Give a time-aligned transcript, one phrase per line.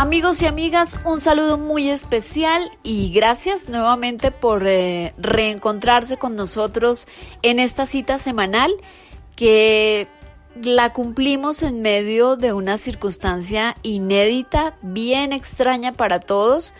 [0.00, 7.08] Amigos y amigas, un saludo muy especial y gracias nuevamente por eh, reencontrarse con nosotros
[7.42, 8.70] en esta cita semanal
[9.34, 10.06] que
[10.62, 16.74] la cumplimos en medio de una circunstancia inédita, bien extraña para todos,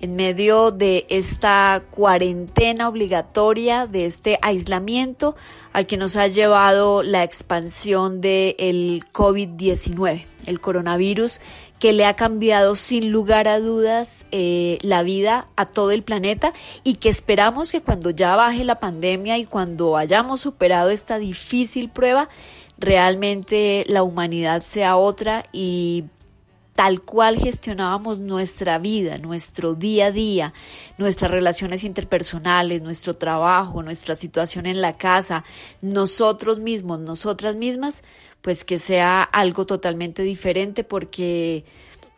[0.00, 5.36] en medio de esta cuarentena obligatoria, de este aislamiento
[5.74, 11.42] al que nos ha llevado la expansión del COVID-19, el coronavirus
[11.78, 16.54] que le ha cambiado sin lugar a dudas eh, la vida a todo el planeta
[16.82, 21.90] y que esperamos que cuando ya baje la pandemia y cuando hayamos superado esta difícil
[21.90, 22.30] prueba,
[22.78, 26.04] realmente la humanidad sea otra y
[26.80, 30.54] tal cual gestionábamos nuestra vida, nuestro día a día,
[30.96, 35.44] nuestras relaciones interpersonales, nuestro trabajo, nuestra situación en la casa,
[35.82, 38.02] nosotros mismos, nosotras mismas,
[38.40, 41.66] pues que sea algo totalmente diferente porque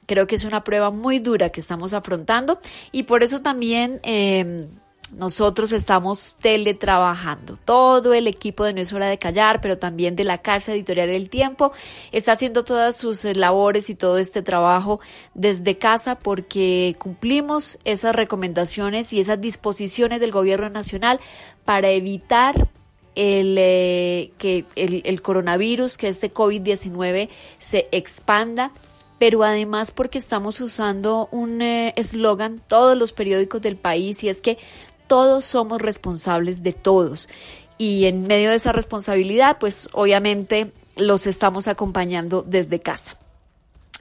[0.07, 2.61] creo que es una prueba muy dura que estamos afrontando.
[2.93, 3.99] Y por eso también...
[4.05, 4.69] Eh,
[5.13, 7.57] nosotros estamos teletrabajando.
[7.57, 11.11] Todo el equipo de No es hora de callar, pero también de la Casa Editorial
[11.11, 11.73] El Tiempo,
[12.13, 15.01] está haciendo todas sus eh, labores y todo este trabajo
[15.35, 21.21] desde casa porque cumplimos esas recomendaciones y esas disposiciones del Gobierno Nacional
[21.65, 22.69] para evitar
[23.15, 28.73] el, eh, que el, coronavirus, que este COVID-19 se expanda
[29.19, 34.43] pero además porque estamos usando un eh, eslogan todos los periódicos del país y es
[34.43, 34.59] que
[35.13, 37.29] todos somos responsables de todos.
[37.77, 43.19] Y en medio de esa responsabilidad, pues obviamente los estamos acompañando desde casa.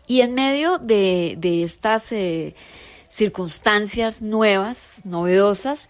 [0.07, 2.55] Y en medio de, estas eh,
[3.09, 5.89] circunstancias nuevas, novedosas,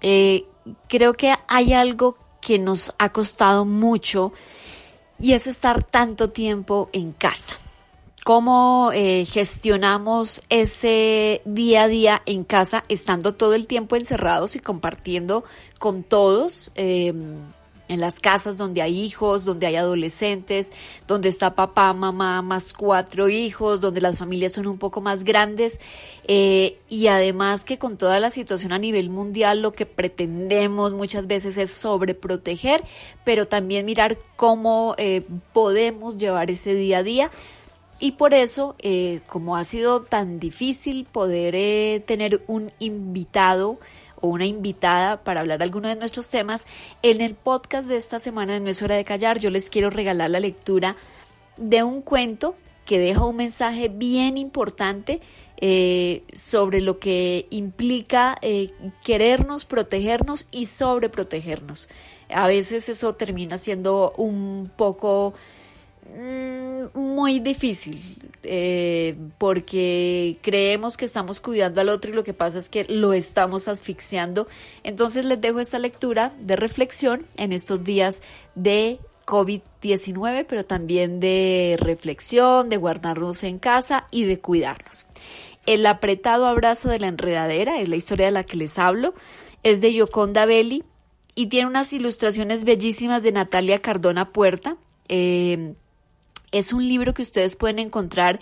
[0.00, 0.44] eh,
[0.88, 4.32] creo que hay algo que nos ha costado mucho
[5.18, 7.58] y es estar tanto tiempo en casa
[8.24, 14.60] cómo eh, gestionamos ese día a día en casa, estando todo el tiempo encerrados y
[14.60, 15.44] compartiendo
[15.78, 16.70] con todos.
[16.74, 17.38] Em,
[17.90, 20.72] en las casas donde hay hijos, donde hay adolescentes,
[21.08, 25.80] donde está papá, mamá, más cuatro hijos, donde las familias son un poco más grandes
[26.28, 31.26] eh, y además que con toda la situación a nivel mundial lo que pretendemos muchas
[31.26, 32.84] veces es sobreproteger,
[33.24, 37.30] pero también mirar cómo eh, podemos llevar ese día a día
[38.00, 43.78] y por eso, eh, como ha sido tan difícil poder eh, tener un invitado
[44.22, 46.66] o una invitada para hablar alguno de nuestros temas,
[47.02, 49.90] en el podcast de esta semana de No es hora de callar, yo les quiero
[49.90, 50.96] regalar la lectura
[51.58, 52.54] de un cuento
[52.86, 55.20] que deja un mensaje bien importante
[55.58, 58.38] eh, sobre lo que implica
[59.04, 61.90] querernos, protegernos y sobreprotegernos.
[62.32, 65.34] A veces eso termina siendo un poco
[66.94, 68.00] muy difícil
[68.42, 73.12] eh, porque creemos que estamos cuidando al otro y lo que pasa es que lo
[73.12, 74.46] estamos asfixiando.
[74.82, 78.22] Entonces les dejo esta lectura de reflexión en estos días
[78.54, 85.06] de COVID-19, pero también de reflexión, de guardarnos en casa y de cuidarnos.
[85.66, 89.14] El apretado abrazo de la enredadera es la historia de la que les hablo.
[89.62, 90.82] Es de Yoconda Belli
[91.34, 94.78] y tiene unas ilustraciones bellísimas de Natalia Cardona Puerta.
[95.08, 95.74] Eh,
[96.52, 98.40] es un libro que ustedes pueden encontrar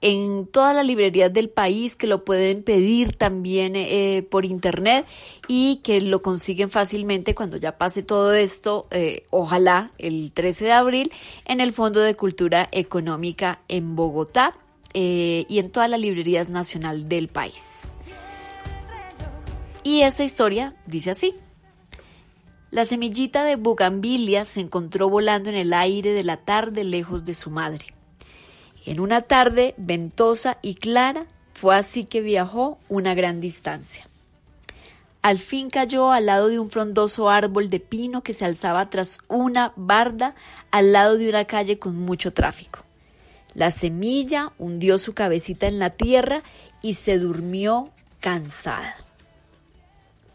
[0.00, 5.06] en todas las librerías del país, que lo pueden pedir también eh, por internet
[5.48, 10.72] y que lo consiguen fácilmente cuando ya pase todo esto, eh, ojalá el 13 de
[10.72, 11.12] abril,
[11.46, 14.56] en el Fondo de Cultura Económica en Bogotá
[14.94, 17.94] eh, y en todas las librerías nacional del país.
[19.82, 21.34] Y esta historia dice así.
[22.70, 27.32] La semillita de bugambilia se encontró volando en el aire de la tarde lejos de
[27.32, 27.86] su madre.
[28.84, 34.06] En una tarde ventosa y clara fue así que viajó una gran distancia.
[35.22, 39.18] Al fin cayó al lado de un frondoso árbol de pino que se alzaba tras
[39.28, 40.34] una barda
[40.70, 42.80] al lado de una calle con mucho tráfico.
[43.54, 46.42] La semilla hundió su cabecita en la tierra
[46.82, 47.90] y se durmió
[48.20, 49.07] cansada.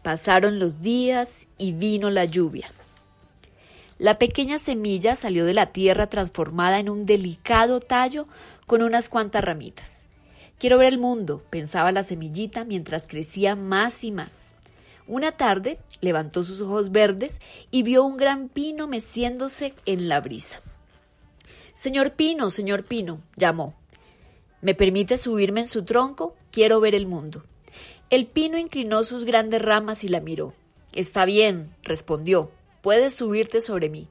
[0.04, 2.70] Pasaron los días y vino la lluvia.
[3.96, 8.26] La pequeña semilla salió de la tierra transformada en un delicado tallo
[8.66, 10.04] con unas cuantas ramitas.
[10.58, 14.54] Quiero ver el mundo, pensaba la semillita mientras crecía más y más.
[15.06, 17.40] Una tarde levantó sus ojos verdes
[17.70, 20.60] y vio un gran pino meciéndose en la brisa.
[21.74, 23.74] Señor Pino, señor Pino, llamó.
[24.60, 26.36] ¿Me permite subirme en su tronco?
[26.50, 27.42] Quiero ver el mundo.
[28.14, 30.54] El pino inclinó sus grandes ramas y la miró.
[30.92, 32.52] Está bien, respondió.
[32.80, 34.06] Puedes subirte sobre mí.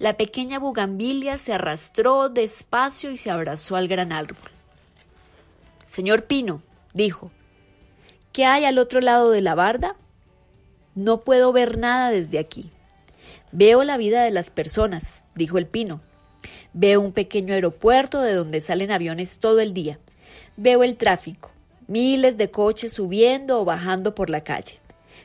[0.00, 4.50] La pequeña bugambilia se arrastró despacio y se abrazó al gran árbol.
[5.84, 6.60] Señor Pino,
[6.92, 7.30] dijo,
[8.32, 9.94] ¿qué hay al otro lado de la barda?
[10.96, 12.72] No puedo ver nada desde aquí.
[13.52, 16.00] Veo la vida de las personas, dijo el Pino.
[16.72, 20.00] Veo un pequeño aeropuerto de donde salen aviones todo el día.
[20.56, 21.52] Veo el tráfico,
[21.86, 24.80] miles de coches subiendo o bajando por la calle.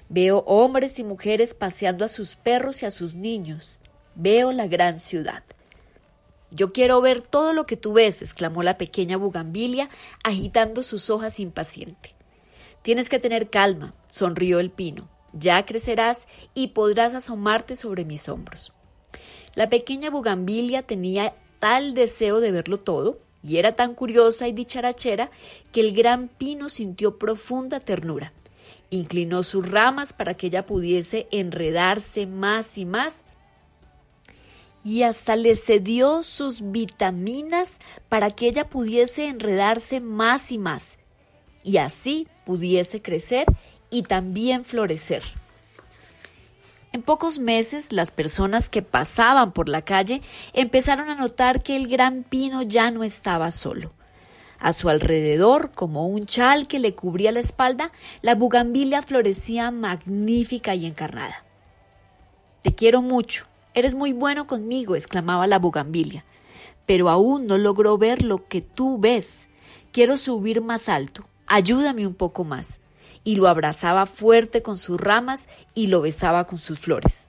[0.10, 3.80] Veo hombres y mujeres paseando a sus perros y a sus niños.
[4.16, 5.44] Veo la gran ciudad.
[6.50, 9.90] Yo quiero ver todo lo que tú ves, exclamó la pequeña bugambilia,
[10.24, 12.14] agitando sus hojas impaciente.
[12.82, 15.08] Tienes que tener calma, sonrió el pino.
[15.34, 18.74] Ya crecerás y podrás asomarte sobre mis hombros.
[19.56, 25.32] La pequeña bugambilia tenía tal deseo de verlo todo, y era tan curiosa y dicharachera,
[25.72, 28.34] que el gran pino sintió profunda ternura.
[28.90, 33.24] Inclinó sus ramas para que ella pudiese enredarse más y más
[34.84, 37.80] y hasta le cedió sus vitaminas
[38.10, 40.98] para que ella pudiese enredarse más y más
[41.64, 43.46] y así pudiese crecer
[43.90, 45.24] y también florecer.
[46.94, 50.22] En pocos meses las personas que pasaban por la calle
[50.54, 53.94] empezaron a notar que el gran pino ya no estaba solo.
[54.60, 57.92] A su alrededor, como un chal que le cubría la espalda,
[58.22, 61.46] la bugambilia florecía magnífica y encarnada.
[62.62, 66.26] Te quiero mucho, Eres muy bueno conmigo, exclamaba la bugambilia,
[66.86, 69.48] pero aún no logro ver lo que tú ves.
[69.94, 71.26] Quiero subir más alto.
[71.48, 72.82] Ayúdame un poco más.
[73.24, 77.28] Y lo abrazaba fuerte con sus ramas y lo besaba con sus flores.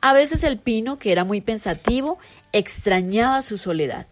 [0.00, 2.18] A veces el pino, que era muy pensativo,
[2.52, 4.06] extrañaba su soledad.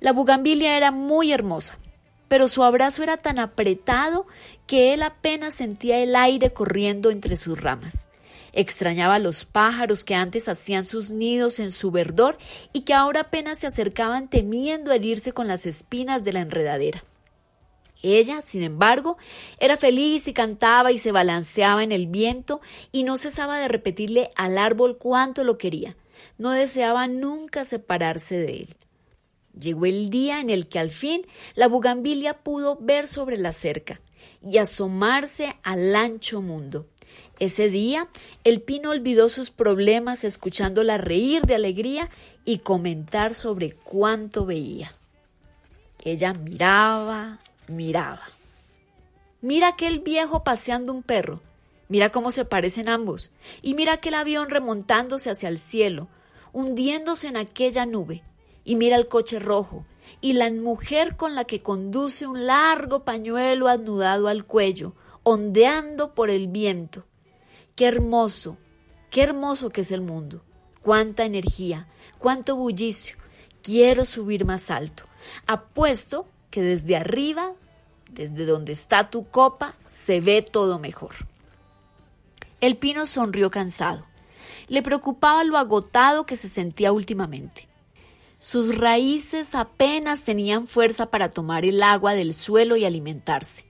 [0.00, 1.78] La bugambilia era muy hermosa,
[2.26, 4.26] pero su abrazo era tan apretado
[4.66, 8.08] que él apenas sentía el aire corriendo entre sus ramas.
[8.52, 12.38] Extrañaba a los pájaros que antes hacían sus nidos en su verdor
[12.72, 17.04] y que ahora apenas se acercaban temiendo herirse con las espinas de la enredadera.
[18.02, 19.18] Ella, sin embargo,
[19.58, 22.60] era feliz y cantaba y se balanceaba en el viento
[22.92, 25.96] y no cesaba de repetirle al árbol cuánto lo quería.
[26.38, 28.76] No deseaba nunca separarse de él.
[29.58, 34.00] Llegó el día en el que al fin la bugambilia pudo ver sobre la cerca
[34.40, 36.86] y asomarse al ancho mundo.
[37.38, 38.08] Ese día,
[38.44, 42.08] el pino olvidó sus problemas escuchándola reír de alegría
[42.44, 44.92] y comentar sobre cuánto veía.
[46.02, 47.38] Ella miraba,
[47.70, 48.22] miraba.
[49.40, 51.40] Mira aquel viejo paseando un perro.
[51.88, 53.30] Mira cómo se parecen ambos.
[53.62, 56.08] Y mira aquel avión remontándose hacia el cielo,
[56.52, 58.22] hundiéndose en aquella nube.
[58.64, 59.84] Y mira el coche rojo
[60.20, 66.30] y la mujer con la que conduce un largo pañuelo anudado al cuello, ondeando por
[66.30, 67.04] el viento.
[67.76, 68.58] Qué hermoso,
[69.10, 70.42] qué hermoso que es el mundo.
[70.82, 71.88] Cuánta energía,
[72.18, 73.16] cuánto bullicio.
[73.62, 75.04] Quiero subir más alto.
[75.46, 77.52] Apuesto que desde arriba,
[78.10, 81.14] desde donde está tu copa, se ve todo mejor.
[82.60, 84.04] El pino sonrió cansado.
[84.68, 87.68] Le preocupaba lo agotado que se sentía últimamente.
[88.38, 93.64] Sus raíces apenas tenían fuerza para tomar el agua del suelo y alimentarse.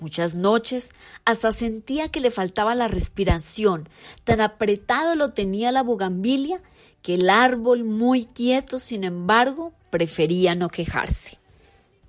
[0.00, 0.90] Muchas noches
[1.24, 3.88] hasta sentía que le faltaba la respiración,
[4.22, 6.62] tan apretado lo tenía la bugambilia
[7.02, 11.38] que el árbol, muy quieto, sin embargo, prefería no quejarse.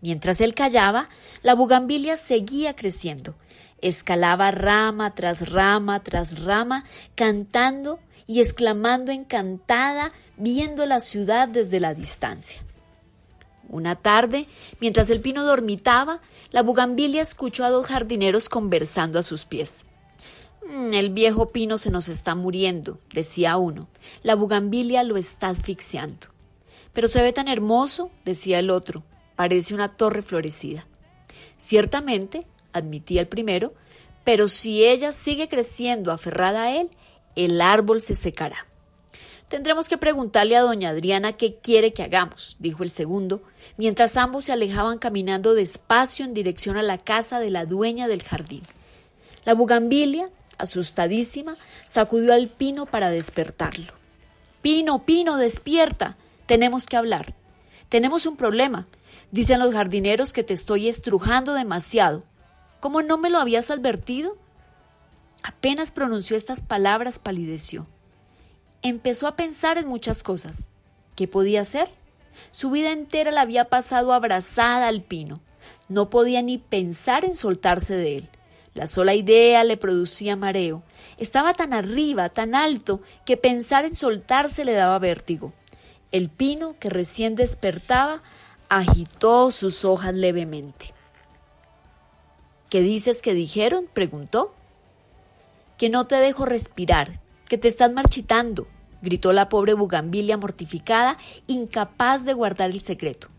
[0.01, 1.09] Mientras él callaba,
[1.41, 3.35] la bugambilia seguía creciendo.
[3.81, 11.93] Escalaba rama tras rama tras rama, cantando y exclamando encantada, viendo la ciudad desde la
[11.93, 12.61] distancia.
[13.69, 14.47] Una tarde,
[14.79, 19.85] mientras el pino dormitaba, la bugambilia escuchó a dos jardineros conversando a sus pies.
[20.67, 23.87] Mm, el viejo pino se nos está muriendo, decía uno.
[24.23, 26.27] La bugambilia lo está asfixiando.
[26.93, 29.03] Pero se ve tan hermoso, decía el otro.
[29.39, 30.85] Parece una torre florecida.
[31.57, 33.73] Ciertamente, admitía el primero,
[34.25, 36.89] pero si ella sigue creciendo aferrada a él,
[37.37, 38.67] el árbol se secará.
[39.47, 43.41] Tendremos que preguntarle a doña Adriana qué quiere que hagamos, dijo el segundo,
[43.77, 48.23] mientras ambos se alejaban caminando despacio en dirección a la casa de la dueña del
[48.23, 48.63] jardín.
[49.45, 51.55] La bugambilia, asustadísima,
[51.85, 53.93] sacudió al pino para despertarlo.
[54.61, 56.17] Pino, Pino, despierta.
[56.45, 57.35] Tenemos que hablar.
[57.87, 58.85] Tenemos un problema.
[59.31, 62.23] Dicen los jardineros que te estoy estrujando demasiado.
[62.79, 64.37] ¿Cómo no me lo habías advertido?
[65.43, 67.87] Apenas pronunció estas palabras, palideció
[68.81, 70.67] empezó a pensar en muchas cosas.
[71.15, 71.89] ¿Qué podía hacer?
[72.51, 75.41] Su vida entera la había pasado abrazada al pino.
[75.87, 78.29] No podía ni pensar en soltarse de él.
[78.73, 80.83] La sola idea le producía mareo.
[81.17, 85.51] Estaba tan arriba, tan alto, que pensar en soltarse le daba vértigo.
[86.11, 88.21] El pino, que recién despertaba,
[88.69, 90.93] agitó sus hojas levemente.
[92.69, 93.87] ¿Qué dices que dijeron?
[93.91, 94.53] preguntó.
[95.77, 98.67] Que no te dejo respirar, que te estás marchitando,
[99.01, 103.29] gritó la pobre bugambilia mortificada, incapaz de guardar el secreto.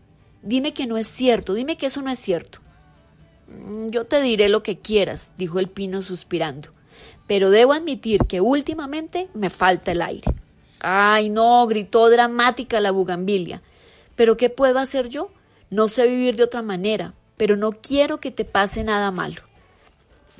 [0.41, 2.59] Dime que no es cierto, dime que eso no es cierto.
[3.47, 6.69] Mm, yo te diré lo que quieras, dijo el pino suspirando,
[7.27, 10.33] pero debo admitir que últimamente me falta el aire.
[10.79, 13.61] Ay, no, gritó dramática la bugambilia.
[14.21, 15.31] ¿Pero qué puedo hacer yo?
[15.71, 19.41] No sé vivir de otra manera, pero no quiero que te pase nada malo.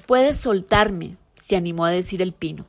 [0.06, 2.68] Puedes soltarme, se animó a decir el pino.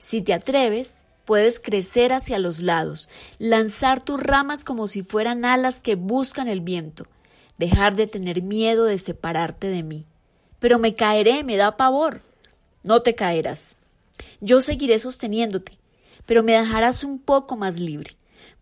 [0.00, 5.80] Si te atreves, puedes crecer hacia los lados, lanzar tus ramas como si fueran alas
[5.80, 7.06] que buscan el viento,
[7.56, 10.04] dejar de tener miedo de separarte de mí.
[10.58, 12.22] Pero me caeré, me da pavor.
[12.82, 13.76] No te caerás.
[14.40, 15.78] Yo seguiré sosteniéndote,
[16.26, 18.16] pero me dejarás un poco más libre.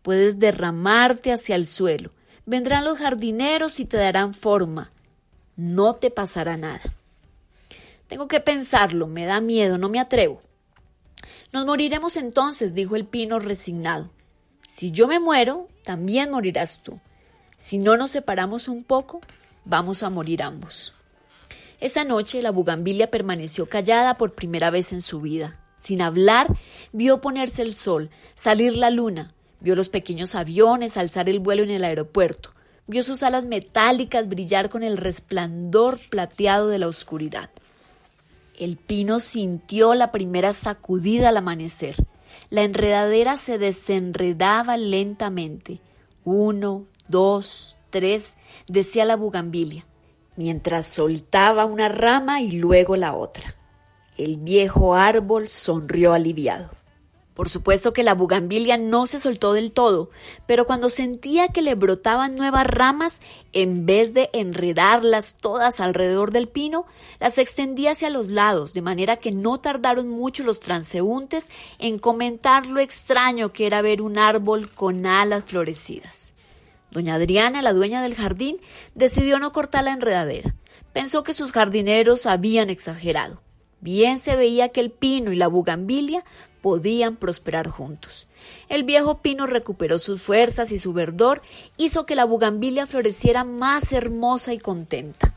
[0.08, 2.12] Puedes derramarte hacia el suelo.
[2.46, 4.90] Vendrán los jardineros y te darán forma.
[5.54, 6.80] No te pasará nada.
[8.06, 10.40] Tengo que pensarlo, me da miedo, no me atrevo.
[11.52, 14.08] Nos moriremos entonces, dijo el pino resignado.
[14.66, 16.98] Si yo me muero, también morirás tú.
[17.58, 19.20] Si no nos separamos un poco,
[19.66, 20.94] vamos a morir ambos.
[21.80, 25.60] Esa noche la bugambilia permaneció callada por primera vez en su vida.
[25.76, 26.46] Sin hablar,
[26.92, 31.70] vio ponerse el sol, salir la luna, vio los pequeños aviones alzar el vuelo en
[31.70, 32.52] el aeropuerto,
[32.86, 37.50] vio sus alas metálicas brillar con el resplandor plateado de la oscuridad.
[38.58, 41.94] El pino sintió la primera sacudida al amanecer.
[42.50, 45.80] La enredadera se desenredaba lentamente.
[46.24, 48.36] Uno, dos, tres,
[48.66, 49.86] decía la bugambilia,
[50.36, 53.54] mientras soltaba una rama y luego la otra.
[54.16, 56.77] El viejo árbol sonrió aliviado.
[57.38, 60.10] Por supuesto que la bugambilia no se soltó del todo,
[60.48, 63.20] pero cuando sentía que le brotaban nuevas ramas,
[63.52, 66.84] en vez de enredarlas todas alrededor del pino,
[67.20, 71.46] las extendía hacia los lados, de manera que no tardaron mucho los transeúntes
[71.78, 76.34] en comentar lo extraño que era ver un árbol con alas florecidas.
[76.90, 78.56] Doña Adriana, la dueña del jardín,
[78.96, 80.56] decidió no cortar la enredadera.
[80.92, 83.40] Pensó que sus jardineros habían exagerado.
[83.80, 86.24] Bien se veía que el pino y la bugambilia
[86.60, 88.28] podían prosperar juntos.
[88.68, 91.42] El viejo pino recuperó sus fuerzas y su verdor
[91.76, 95.34] hizo que la bugambilia floreciera más hermosa y contenta.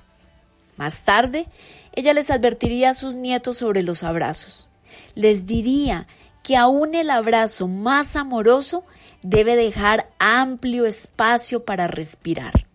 [0.77, 1.47] Más tarde,
[1.93, 4.67] ella les advertiría a sus nietos sobre los abrazos.
[5.15, 6.07] Les diría
[6.43, 8.83] que aún el abrazo más amoroso
[9.21, 12.65] debe dejar amplio espacio para respirar.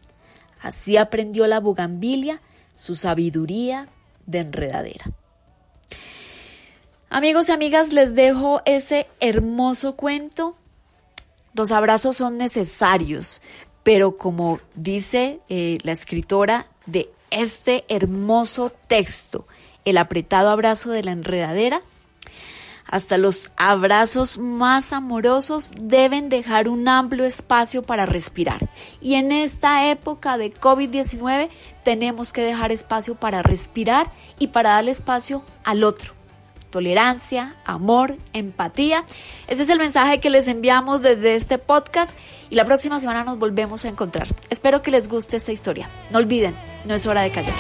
[0.60, 2.40] Así aprendió la bugambilia
[2.74, 3.88] su sabiduría
[4.26, 5.06] de enredadera.
[7.16, 10.54] Amigos y amigas, les dejo ese hermoso cuento.
[11.54, 13.40] Los abrazos son necesarios,
[13.82, 19.46] pero como dice eh, la escritora de este hermoso texto,
[19.86, 21.80] el apretado abrazo de la enredadera,
[22.84, 28.68] hasta los abrazos más amorosos deben dejar un amplio espacio para respirar.
[29.00, 31.48] Y en esta época de COVID-19
[31.82, 36.15] tenemos que dejar espacio para respirar y para darle espacio al otro
[36.76, 39.06] tolerancia, amor, empatía.
[39.48, 42.18] Ese es el mensaje que les enviamos desde este podcast
[42.50, 44.28] y la próxima semana nos volvemos a encontrar.
[44.50, 45.88] Espero que les guste esta historia.
[46.10, 46.54] No olviden,
[46.84, 47.54] no es hora de callar.